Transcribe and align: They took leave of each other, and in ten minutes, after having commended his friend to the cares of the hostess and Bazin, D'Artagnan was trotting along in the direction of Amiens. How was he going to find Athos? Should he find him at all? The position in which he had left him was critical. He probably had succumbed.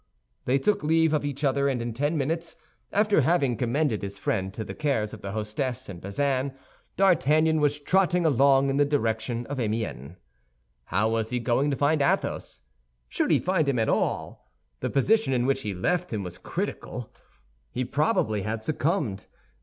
They 0.45 0.57
took 0.57 0.83
leave 0.83 1.13
of 1.13 1.23
each 1.23 1.43
other, 1.43 1.69
and 1.69 1.79
in 1.79 1.93
ten 1.93 2.17
minutes, 2.17 2.55
after 2.91 3.21
having 3.21 3.55
commended 3.55 4.01
his 4.01 4.17
friend 4.17 4.51
to 4.55 4.63
the 4.63 4.73
cares 4.73 5.13
of 5.13 5.21
the 5.21 5.31
hostess 5.31 5.89
and 5.89 6.01
Bazin, 6.01 6.53
D'Artagnan 6.97 7.61
was 7.61 7.77
trotting 7.77 8.25
along 8.25 8.71
in 8.71 8.77
the 8.77 8.83
direction 8.83 9.45
of 9.45 9.59
Amiens. 9.59 10.17
How 10.85 11.09
was 11.09 11.29
he 11.29 11.39
going 11.39 11.69
to 11.69 11.77
find 11.77 12.01
Athos? 12.01 12.61
Should 13.09 13.29
he 13.29 13.37
find 13.37 13.69
him 13.69 13.77
at 13.77 13.89
all? 13.89 14.51
The 14.79 14.89
position 14.89 15.33
in 15.33 15.45
which 15.45 15.61
he 15.61 15.69
had 15.69 15.77
left 15.83 16.11
him 16.11 16.23
was 16.23 16.39
critical. 16.39 17.13
He 17.69 17.85
probably 17.85 18.41
had 18.41 18.63
succumbed. 18.63 19.27